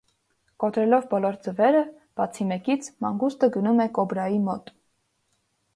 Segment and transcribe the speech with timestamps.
[0.61, 1.83] Կոտրելով բոլոր ձվերը,
[2.21, 4.75] բացի մեկից, մանգուստը գնում է կոբրայի մոտ։